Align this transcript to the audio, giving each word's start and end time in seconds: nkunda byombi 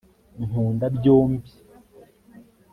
nkunda 0.45 0.85
byombi 0.97 1.49